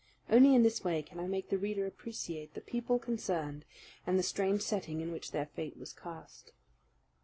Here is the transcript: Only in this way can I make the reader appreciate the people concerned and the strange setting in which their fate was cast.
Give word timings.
Only 0.31 0.55
in 0.55 0.63
this 0.63 0.83
way 0.83 1.03
can 1.03 1.19
I 1.19 1.27
make 1.27 1.49
the 1.49 1.59
reader 1.59 1.85
appreciate 1.85 2.55
the 2.55 2.61
people 2.61 2.97
concerned 2.97 3.65
and 4.07 4.17
the 4.17 4.23
strange 4.23 4.63
setting 4.63 4.99
in 4.99 5.11
which 5.11 5.29
their 5.29 5.45
fate 5.45 5.77
was 5.77 5.93
cast. 5.93 6.53